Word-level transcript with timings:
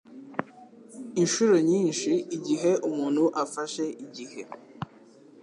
Inshuro 1.21 1.55
nyinshi 1.69 2.11
igihe 2.37 2.71
umuntu 2.89 3.23
afashe 3.43 3.83
igihe 4.03 4.41